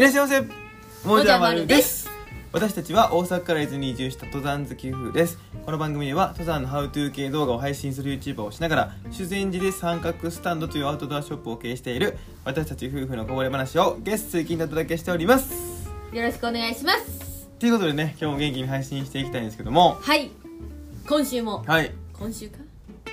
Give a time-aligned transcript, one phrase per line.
[0.00, 0.40] いらっしゃいませ。
[1.06, 2.08] もじゃまるです。
[2.54, 5.38] 私たちは大阪から伊豆に移住した登山好き夫婦です。
[5.66, 12.16] この番組では登山のハウトゥー系動画を配信する YouTuber をしながら修善寺で三角スタンドというアウトドアショップを経営している
[12.46, 15.90] 私たち夫婦のこぼれ話をゲスト通勤でお届けしております。
[16.14, 17.50] よろしくお願いします。
[17.58, 19.98] ということでね今日も元気に配信していきたいんですけども。
[20.00, 20.30] はい。
[21.06, 21.62] 今週も。
[21.66, 21.92] はい。
[22.14, 22.56] 今週か？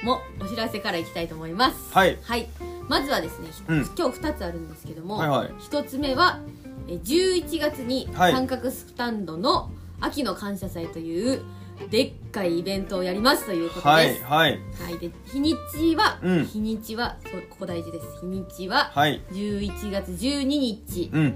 [0.03, 1.75] もお知らせからいきたいと思います。
[1.91, 2.17] はい。
[2.21, 2.47] はい。
[2.87, 3.77] まずはですね、ひうん。
[3.97, 5.49] 今日2つあるんですけども、はいはい。
[5.59, 6.56] 1つ目はえ
[6.87, 11.41] 11月にはい三角スタンドの秋の感謝祭という
[11.89, 16.45] でっかいイベントをやりますということはいです、はいはい、で日にちは、うん。
[16.45, 18.07] 日にちはそうここ大事です。
[18.21, 19.21] 日にちははい。
[19.31, 21.35] 11月12日、うん。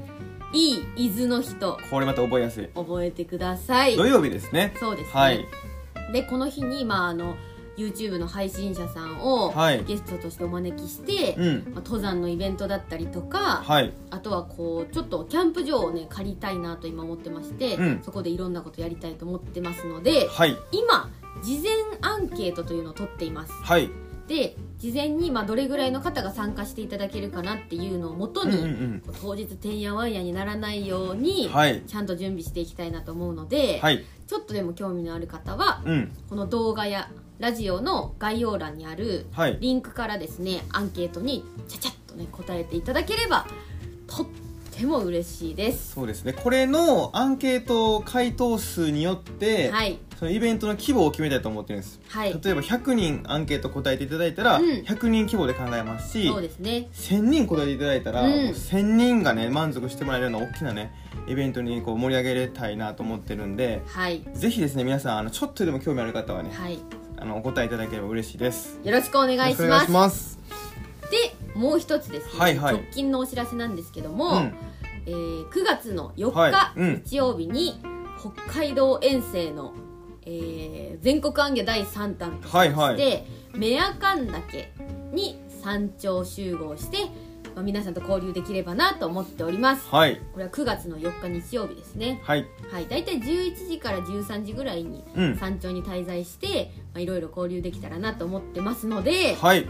[0.53, 2.67] いい伊豆の日とこれまた覚えやすい。
[2.73, 3.95] 覚えてください。
[3.95, 4.73] 土曜日ですね。
[4.79, 5.47] そうですね、はい。
[6.11, 7.35] でこの日に、まあ、あの
[7.87, 9.83] YouTube の配信者さんをはい。
[9.85, 11.73] ゲストとしてお招きして、うん。
[11.73, 13.93] まあ、登山のイベントだったりとか、はい。
[14.09, 18.01] あとはこうちょっとキャンプ場をね借りたいなと今思ってまして、うん。
[18.03, 20.57] そこでいろんなことやりたいと思ってますのではい。
[20.71, 21.09] 今
[21.43, 23.53] 事前アンケートというのを取っています。
[23.53, 23.89] はい。
[24.27, 31.81] で事前にまあどれぐらいの方が参加していただけるかなっていうのをもとに、うんうん当日てんやわんやにならないように、はい。
[31.85, 34.05] ちゃんと準備していきたいなと思うので、はい。
[34.25, 36.11] ちょっとでも興味のある方はうん。
[36.29, 37.09] この動画や
[37.41, 39.57] ラジオの概要欄にあるはい。
[39.59, 43.47] リンクからですねアンケートにちゃちゃっとね答えていただければ
[44.05, 44.27] とっ
[44.71, 45.93] ても嬉しいです。
[45.93, 46.33] そうですね。
[46.33, 49.97] これのアンケート回答数によって、はい。
[50.19, 52.39] そのイベントの規模を決めたいと思ってるんです、はい。
[52.43, 54.65] 例えば100人アンケート答えていただいたら、うん。
[54.65, 56.89] 100人規模で考えますしそうですね。
[56.93, 58.29] 1000人答えていただいたら、うん。
[58.29, 60.93] もう1000人がね満足してもらえるような大きなね
[61.27, 64.23] イベントにこう盛り上げたいなと思ってるんではい。
[64.35, 66.77] ぜひですね皆さんあのちょっとでも興味ある方はね、はい
[67.21, 68.79] あのお答えいただければ嬉しいです。
[68.83, 69.91] よろしくお願いします。
[69.91, 70.39] ます
[71.11, 72.75] でもう一つですね、はいはい。
[72.75, 74.53] 直近のお知らせなんですけども、うん。
[75.05, 76.79] えー9月の4日、はい。
[76.79, 77.03] うん。
[77.05, 77.79] 日曜日に
[78.19, 79.75] 北海道遠征の、
[80.25, 83.23] えー全国暗記第3弾として、はいはい。
[83.53, 84.71] メアカン岳
[85.13, 86.97] に山頂集合して、
[87.55, 89.87] まあ、皆さんと交流できればなと思っております。
[89.89, 90.19] はい。
[90.33, 92.19] これは9月の4日日曜日ですね。
[92.23, 92.45] はい。
[92.71, 92.87] はい。
[92.87, 95.37] 大体11時から13時ぐらいにうん。
[95.37, 99.67] 山頂に滞在して、まあ、いろいろ交流できたらなと思ってますのではい。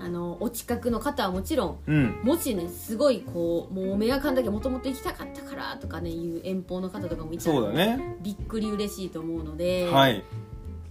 [0.00, 2.20] あのお近くの方はもちろんうん。
[2.22, 8.16] もしねすごいこうもうメアカンだけもともと行きたかったからとかねいう遠方の方とかもいたらそうだね。
[8.22, 10.22] びっくり嬉しいと思うので、はい。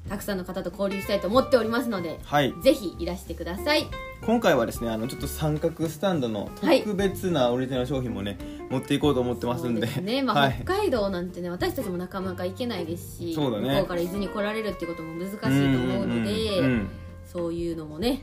[0.09, 2.53] たくさんの方と交流したいと思っておりますのではい。
[2.61, 3.87] ぜひいらしてください
[4.25, 6.83] 今回はですねあのちょっと三角スタンドのはい。
[6.83, 8.37] 特別なオリジナル商品もね、
[8.69, 9.87] 持っていこうと思ってますんで。
[10.01, 10.61] ね、 まあはい。
[10.63, 13.69] 北海道なんてね私たちもなかなか行けないですしそうだね。
[13.69, 16.87] 向こうから伊豆に来られるっていうことも難しいと思うので、んんん
[17.25, 18.21] そういうのもね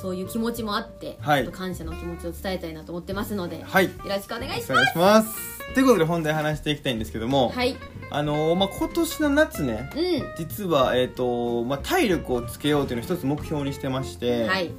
[0.00, 1.42] そういう気持ちもあって、はい。
[1.42, 3.90] っと感謝の気持ちを伝えたいなと思ってますので、よはい。
[4.04, 5.52] ろしくお願いします。
[5.74, 7.76] ということで本題話していきたいんですけども、はい。
[8.10, 14.70] あのーまあ、今年の夏ねう実は、えーとまあ、体力をつけようというのを一つ目標にしてまして、んはい、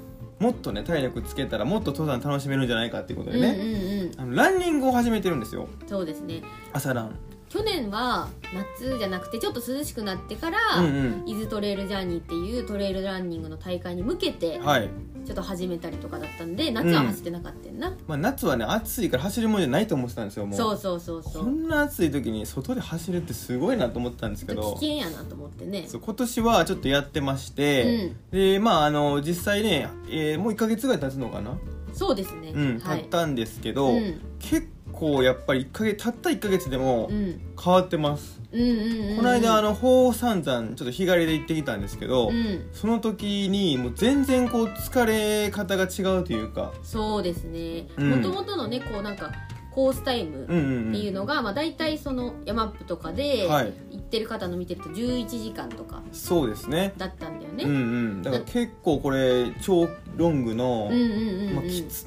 [0.44, 4.22] もっとね体力つけたらもっと登山楽しめるんじゃないかっていうことでうんうんね、うん。
[4.22, 5.70] あのランニングを始めてるんですよ。
[5.88, 6.42] そうですね。
[6.74, 7.16] 朝ラン
[7.53, 11.24] 去年は夏じゃなくてちょっと涼しくなってから、うんうん。
[11.28, 14.90] 伊豆トレイルジャーニーっていうトレイルランニングの大会に向けてはい、
[15.24, 20.58] ちょっと始めたりとかだったんで夏は走ってなかったんな、まあ、夏はね暑いから走るもんじゃないと思ってたんですよもう。
[20.58, 21.44] そうそうそうそう。
[21.44, 25.85] こんな暑い時に外で走るってすごいなと思ったんですけちょっとど危険やなと思ってね。
[25.88, 31.56] そう今年はちょっとやってまして、でまああの実際ね、えーもう1か月ぐらい経つのかな？
[31.94, 33.02] そうですね、うん、はい。
[33.02, 34.20] 経ったんですけど、うん。
[34.40, 37.42] 結構やっぱり1ヶ月たった1か月でもうん。
[37.62, 39.18] 変わってます、うんうんうんうん。
[39.18, 42.70] この間あの鳳山山ちょっと日帰りで行ってきたんですけど、うん。
[42.72, 46.74] その時にもう全然こう疲れ方が違うというか。
[46.84, 47.88] そうですね。
[47.98, 48.09] うん。
[48.12, 49.32] もともとのねこうなんか
[49.73, 53.73] コースタイムうんうんっていうのが、まあ、大体その山アップとかではい。
[53.91, 56.94] 行ってる方の見てると11時間とかそうですね。
[56.97, 58.22] だったんだよね、うんうん。
[58.22, 61.43] だから結構これ超ロングの、うん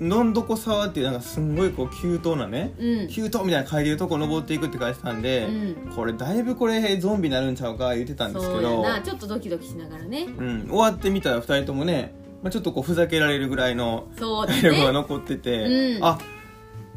[0.01, 3.09] どんどこ沢っていうなんかすんごいこう急登なね、うん。
[3.09, 5.93] 急登みたいな書いてるとこ登っていくって書いてたんで、うん。
[5.95, 10.27] これだいぶこれゾンビになるんちゃうか言ってたんですけどちょっとドキドキしながらね。
[10.39, 16.05] うん、終わってみたら2人ともね、まあ、ちょっとこうふざけられるぐらいのそうだ 体力がね残ってて、うん。
[16.05, 16.19] あ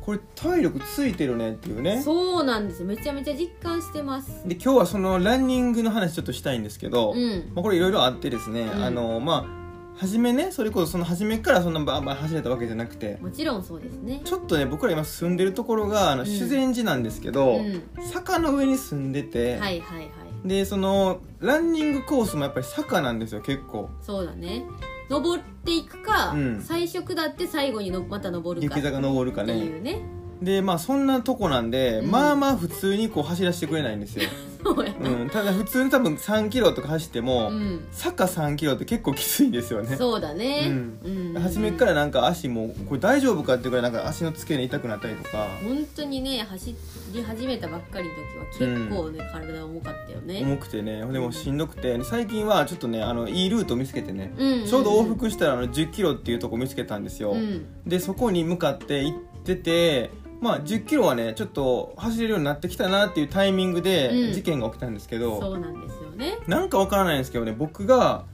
[0.10, 2.02] これ体力ついてるねっていうね。
[2.02, 2.88] そうなんですよ。
[2.88, 4.42] めちゃめちゃ実感してます。
[4.48, 7.52] で今日はそのランニングの話ちょっとしたいんですけど、うん。
[7.54, 8.84] まあ、これいろいろあってですね、うん。
[8.84, 14.22] あのまあ初めねそれこそその初めからそんなバーバー走れたわけじゃなくてもちろんそうですね。
[14.26, 16.28] ちょっとね僕ら今住んでるところがあのうん。
[16.28, 17.84] 修善寺なんですけど、うん。
[18.12, 20.10] 坂の上に住んでて、はいはいはい。
[20.44, 23.92] でそのランニングコースもやっぱり坂なんですよ結構。
[24.02, 24.64] そうだね
[25.10, 26.62] 登っていくか、うん。
[26.62, 28.76] 最初下って最後にのまた登るか。
[28.76, 29.58] 雪って坂登るかね。
[29.58, 32.12] いうねでまあそんなとこなんで、うん。
[32.12, 34.24] まあまあ普通にこう走らせてくれないんですよ、
[34.64, 35.10] そうやな。
[35.10, 37.88] うん、ただ普通に多分3キロとか走っても、うん。
[37.92, 39.98] 坂3キロって結構きついんですよね。
[39.98, 40.68] そうだね。
[40.68, 40.70] う
[41.10, 41.34] ん。
[41.36, 41.42] うん。
[41.42, 45.48] 初めからなんか足もこれ大丈夫かっていうぐらいなんか足の付け根痛くなったりとか。
[45.62, 46.76] 本当にね走
[47.14, 48.16] り始めたばっかりの
[48.60, 50.42] 時は結構ね、体重かったよね。
[50.42, 51.06] 重くてね。
[51.12, 52.00] でもしんどくて。
[52.04, 57.66] 最近はちょっとねあのいいルートを見つけてね、うんちょうど往復したらあの1 0キロっていうとこ見つけたんですよ、うん。
[57.86, 64.34] でそこに向かって行っててまあ1 0キロはねちょっと走れるようになってきたなっていうタイミングでうん。
[64.34, 66.38] 事件が起きたんですけど、そうなんですよね。
[66.48, 68.26] なんかわからないんですけどね僕が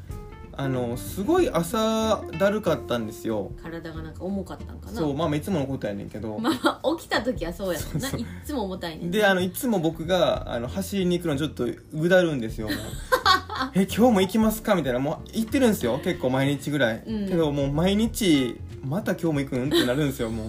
[0.58, 3.52] あのすごい朝だるかったんですよ。
[3.62, 4.94] 体がなんか重かったんかな。
[4.94, 8.10] そうまあいつものことやねんけど、まあ起きた時はそうやもんな。
[8.10, 12.70] いっつも重たいねんであのいつも僕があの走りに行くのちょっとぐだるんですよ。
[13.74, 14.76] え今日も行きますか？
[14.76, 15.00] みたいな。
[15.00, 16.00] もう行ってるんですよ。
[16.04, 17.28] 結構毎日ぐらい、うん。
[17.28, 19.68] けどもう毎日また今日も行くん？
[19.68, 20.48] ってなるんですよもう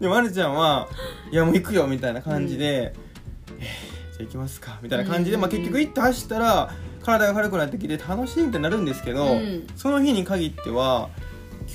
[0.00, 0.88] でまるちゃんは
[1.30, 2.94] いやもう行くよみたいな感じで、
[3.58, 6.70] えーじゃあ行きますかみたいな感じで、うんまあ、結局行って走ったら
[7.02, 9.66] 体が軽くなってきて楽しいみたいになるんですけど、うん。
[9.76, 11.08] その日に限っては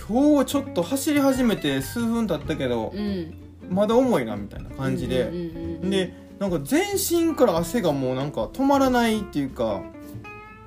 [0.08, 3.34] 今日ちょっと走り始めて数分経ったけど、うん。
[3.70, 9.82] まだ重いなみたいな感じで、うんうんうんうんでなんか全身から汗がもうなんか止まらないっていうか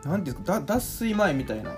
[0.03, 1.77] なんていうんですかだ脱水前みたいな。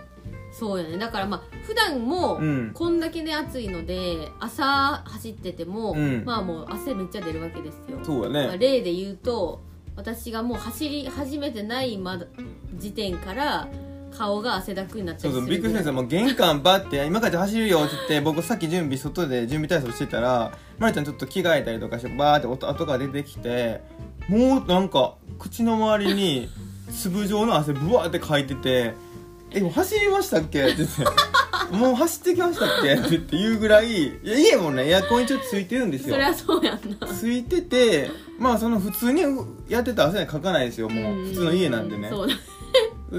[0.52, 0.96] そうやね。
[0.96, 2.70] だからまあ普段もうん。
[2.74, 6.24] こんだけね暑いので朝走ってても、うん。
[6.24, 9.62] まあもう汗めっちゃ出るわけですよ、そうまあ、例で言うと
[9.94, 12.26] 私がもう走り始めてないまだ
[12.74, 13.68] 時点から
[14.10, 15.92] 顔が汗だくになったそうりするそうびっくりしたんですよ。
[15.92, 20.50] もう玄関バッて「今から走るよ」って言って 僕さっき準備外で準備体操してたら
[20.80, 23.82] まるちゃんちょっと着替えたりとかしてバーって音後が出てきて
[24.28, 26.48] もうなんか口の周りに
[26.90, 28.94] 粒状の汗ブワーってかいてて
[29.52, 31.04] 「えもう走りましたっけ?」って言って
[31.70, 36.14] 「もう走ってきましたっけ?」って言って言うぐらいいや家もねエアコン一応ついてるんですよ。
[36.14, 37.06] そりゃそうやんな。
[37.06, 39.22] ついててまあその普通に
[39.68, 41.26] やってたら汗かかないですよもう。
[41.26, 42.08] 普通の家なんでね。
[42.10, 42.34] そうだ。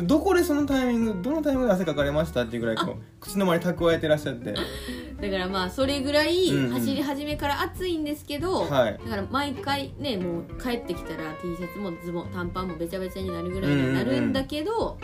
[0.04, 4.54] どこでそのタイミングどのタイミングで汗かかれましたっていうぐらいこう 口の周り蓄えてらっしゃって。
[4.54, 6.72] だからまあそれぐらいうんうん。
[6.72, 9.00] 走り始めから暑いんですけど、はい。
[9.04, 14.98] だから毎回ねもう帰ってきたら T シャツもズボン短パンもべちゃべちゃになるぐらいになるんだけど、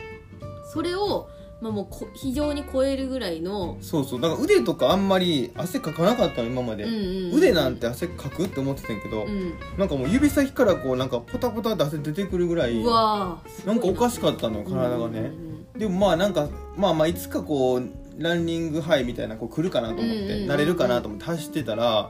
[0.73, 1.27] それを、
[1.59, 4.21] まあ、もうこ非常に超えるぐらいの、そうそう。
[4.21, 7.37] だから腕とかあんまり汗かかなかったの今まで、うんうんうん。
[7.37, 13.75] 腕なんて汗かくって思ってたんやけど、うん、なんかもう指先からこうなんかポタポタって汗出てくるぐらいうわない。
[13.75, 17.87] んかおかしかったのよ体がね、うんうんでもまあなんかまあまあいつかこう
[18.17, 22.09] ランニングハイみたいなこう来るかなと思って、うんうんうん慣れるかなと思って走ってたら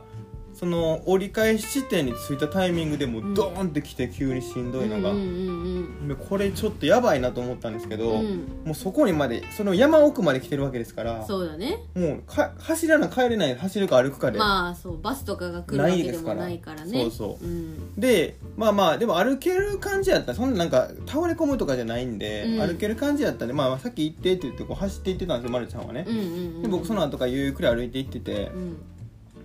[0.59, 8.25] その折り返し地点に着いたタイミングでもうドーンってきて急にしんどいのが、うんうんでこれちょっとやばいなと思ったんですけど、うん。
[8.25, 11.77] うんもうそこにまでその山奥まで来てるわけですからそうだね。
[11.95, 16.83] もうか走らな帰れない走るか歩くかで、まあそうバスとかが来るわけでもないから。
[16.85, 17.01] ね。
[17.03, 17.45] そうそう。
[17.45, 17.95] うん。
[17.95, 20.31] でまあまあでも歩ける感じやった。
[20.31, 22.67] らそんななんか倒れ込むとかじゃないんで、うん。
[22.67, 26.61] 歩ける感じやったんで、まあ、まあさっき行ってって言ってこう走って行ってたんですよ、ま、るちゃんはね、うんうんうん。
[26.63, 28.77] で僕その後からゆっくり歩いて行っててう、ん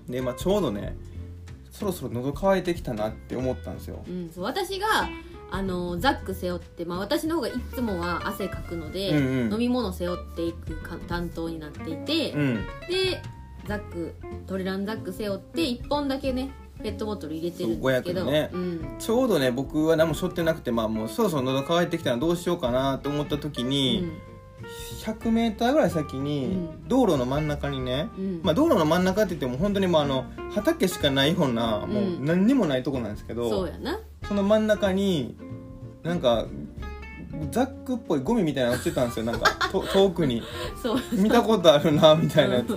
[0.08, 0.96] で、まあ、ちょうどね
[1.70, 5.08] そろそろ喉乾いてきたなって思ったんですよ、うん、そう私が
[5.52, 9.52] あのザック背負って、まあ、私の方がいつもは汗かくので、うんうん。
[9.52, 12.66] 飲み物背負っていくか担当になっていて、うん。
[12.88, 13.22] で
[13.66, 14.14] ザック
[14.46, 16.50] トレランザック背負って1本だけね
[16.82, 18.50] ペットボトル入れてるんですけどそう500のね。
[18.50, 18.96] うん。
[18.98, 24.10] ちょうどね僕は何も背負ってなくて、まあ、もうそろそろ喉乾いてきたらどうしようかなと思った時に、
[25.04, 26.88] 100m ぐらい先にうん。
[26.88, 28.24] 道路の真ん中にね、うん。
[28.24, 33.98] うんまあ、道路の真ん中って言っても本当にもうあの畑しかないようなもううん何にもないとこなんですけど、そうやな。
[34.26, 35.36] その真ん中に
[36.02, 36.46] なんか
[37.50, 39.24] ザックっぽいゴミみたいなの落ちてたんですよ。
[39.26, 40.42] なんか と遠くに。
[41.12, 42.76] 見たことあるなみたいなやつ。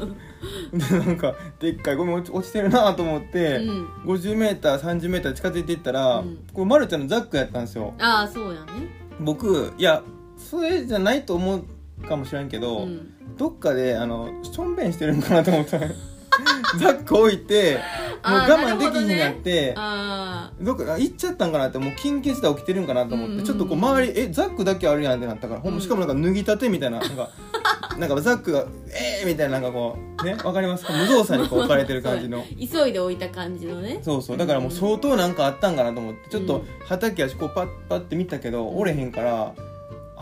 [0.73, 3.87] でなんかでっかいゴミ落ちてるなと思って、うん。
[4.05, 6.37] 50m30m 近づいていったら、うん。
[6.53, 7.93] これまるちゃんのザックやったんですよ。
[7.99, 8.65] ああそうやね。
[9.19, 10.01] 僕いや
[10.37, 11.63] それじゃないと思う
[12.05, 13.13] かもしれんけど、うん。
[13.37, 15.77] どっかであのしょんべんしてるんかなと思った。
[15.79, 15.87] ら
[16.79, 17.75] ザック置いて
[18.23, 23.31] もう我慢できひんになってあどっかあ行っちゃったんかなってもう緊急事態起きてるんかなと思って、うん。
[23.33, 27.29] うんうんちょっとこう周りえザックだけあるやんってなったから、ほんしかもなんか脱ぎたてみたいななんか
[27.97, 30.93] なんかザックがえーみたいななんかこうねわかりますか？
[30.93, 32.43] 無造作にこう置かれてる感じの。
[32.43, 33.99] ー 急いで置いた感じのね。
[34.01, 34.37] そうそう。
[34.37, 36.63] だからもう相当なんかあったんかなと思ってちょっとうん。
[36.85, 38.77] 畑足こうパッパッて見たけどん。
[38.77, 39.53] 折れへんから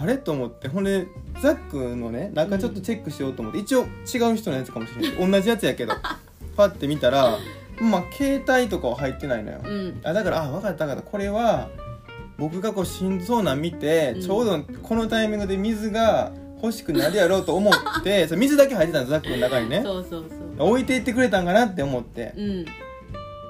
[0.04, 1.08] あれと思ってほんで
[1.42, 5.94] ザックのね中ちょっとチェックしようと思って一応違う人のやつかもしれない同じやつやけど
[6.58, 7.38] パッて見たら
[7.80, 10.02] まあ携帯とかは入ってないのよ、うん。
[10.04, 11.10] あだからあ分かった分かった。
[11.10, 11.70] これは
[12.38, 14.22] 僕がこうしんどそうなん見て、うん。
[14.22, 16.32] ちょうどこのタイミングで水が
[16.62, 19.82] 欲しくなるやろうと思って それ水だけ入ってたんですザックの中にね。
[19.84, 20.26] そうそう
[20.58, 20.70] そう。
[20.70, 22.34] 置いていってくれたんかなって思って。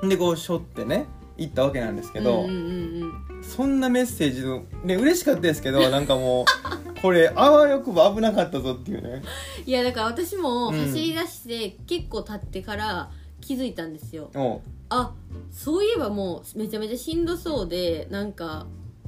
[0.01, 0.09] うん。
[0.09, 1.05] でこうしょってね
[1.37, 2.59] 行ったわけなんですけど、うんうんう
[3.05, 9.21] んそんなメッセージのね嬉しかったですけど なんかもうこれあわよくば危なかったぞっていうね。
[9.65, 10.79] いやだから私もうん。
[10.79, 13.11] 走り出して結構経ってから
[13.41, 14.61] 気づいたんですよ、おう。
[14.87, 15.13] あ
[15.51, 18.65] そういえばもうめちゃめちゃしんどそうでなんか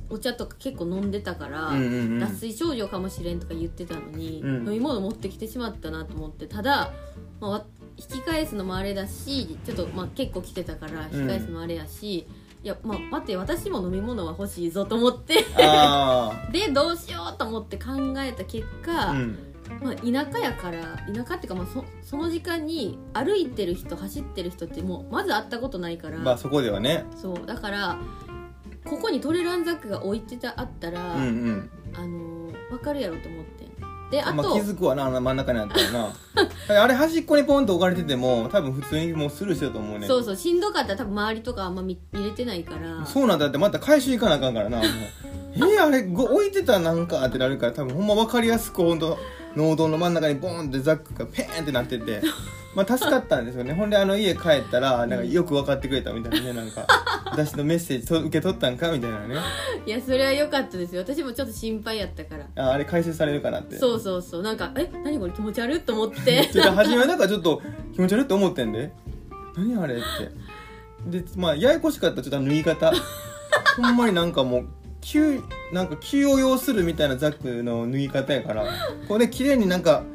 [0.10, 2.20] お茶とか結構飲んでたから、うんうんうん。
[2.20, 4.68] 脱水症状かもしれんとか言ってたのに、うん。
[4.68, 6.92] 飲み物持ってきてしまったなと思ってただ、
[7.40, 7.66] まあわ、
[7.98, 12.28] 引き返すのもあれだしちょっとまあ結構来てたから引き返すのもあれやし、
[12.64, 15.46] いやまあ待って私も飲み物は欲しいぞと思って。
[15.58, 19.38] あ でどうしようと思って考えた結果、あうん。
[19.82, 27.06] まあ、田舎やから田舎っていうかまあそその時間に歩いてる人走ってる人ってもうまず会ったことないから、まあそこではね。
[27.16, 27.98] そうだから
[28.84, 31.70] ここにトレランザックが置いてたあったら、うんうん。
[31.96, 33.66] あのー、分かるやろと思って
[34.12, 36.14] であと、まあ、気づくわなあの真ん中にあったらな。
[36.84, 43.06] あれ端っこにポンと置かれてても多分普通にもうスルーしてると思うねそうそうしんどかったら多分周りとかあんま見見れてないから。
[43.06, 44.82] そうなんだってまた回収行かなあかんからな
[45.56, 49.18] えー、あれご置いてたなんかってなるから多分ほんま分かりやすく本当
[49.56, 52.22] 農道の真ん中にボーンってザックがペーンってなってて
[52.76, 53.74] まあ助かったんですよね。
[53.74, 56.86] ほんであの家帰ったらなんかよく分かってくれたみたいなねなんか
[57.26, 59.36] 私のメッセージと受け取ったんかみたいなね。
[59.86, 61.02] いやそれは良かったですよ。
[61.02, 62.64] 私もちょっと心配やったから。
[62.64, 63.78] ああれ回収されるかなって。
[63.78, 64.44] そうそうそう。
[64.44, 66.48] なんかえ何これ気持ち悪いと思って。
[66.54, 67.62] てか初めはなんかちょっと
[67.94, 68.92] 気持ち悪いって思ってんで。
[69.58, 71.20] 何あれって。
[71.20, 72.22] でまあややこしかった。
[72.22, 72.94] ちょっと縫い方。
[73.78, 74.66] ほんまになんかもう
[75.02, 75.42] 急
[75.74, 78.66] なんか気を要するみたいなザックの縫い方やから。
[79.08, 80.04] これ綺麗になんか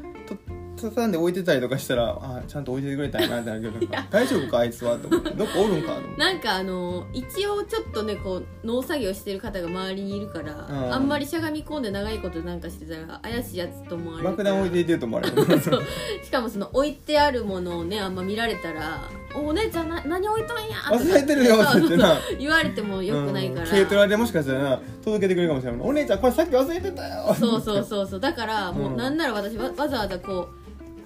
[0.89, 5.29] 畳んで置いてたりとかしたらあちゃんと置いててくれたんやなってなるけど 大丈夫かあいつはと思って。
[5.31, 6.19] どっかおるんかと思って。
[6.19, 10.93] なんかあの一応ちょっとねこう農作業してる方が周りにいるから、うん。
[10.93, 15.35] あんまりしゃがみ込んで長いことなんかしてたら怪しいやつと思われる爆弾置いていてると思われる。
[15.61, 15.83] そう。
[16.23, 19.01] しかもその置いてあるものをねあんま見られたら
[19.35, 22.17] 「おお姉ちゃんな何置いとんや」忘れてるよって言ってな。
[22.39, 23.69] 言われてもよくないから、うん。
[23.69, 27.35] 軽トラでもしかしたらな届けてくれるかもしれないお姉ちゃんこれさっき忘れてたよ。
[27.39, 28.19] そうそうそうそう。
[28.19, 28.97] だからもううん。
[28.97, 30.61] なんなら私わわざわざこう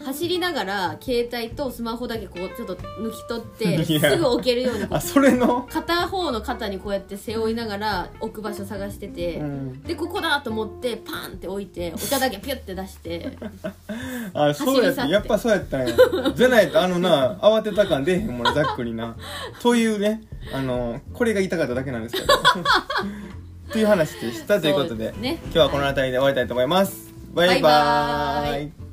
[0.06, 4.12] 走りながら携帯とスマホだけこうちょっと抜き取って いや。
[4.12, 9.82] すぐ置けるようにあそれの、片方の肩にこうやって背負いながら置く場所探してて、うん。
[9.82, 13.36] でここだと思ってパンって置いてお茶だけピュッて出して
[14.36, 15.08] あそうやっ走り去って。
[15.08, 15.96] てやっぱそうやったんや。
[16.36, 19.16] じゃないとあのな慌てた感出えへんもんな ざっくりな。
[19.64, 20.22] というね
[20.54, 22.34] あのこれが言いたかっただけなんですけど。
[22.36, 25.40] っていう話でしたということでそうね。
[25.46, 27.12] 今日はこの辺りで終わりたいと思います。
[27.34, 27.62] バイババイ。
[27.62, 28.85] バーイーイ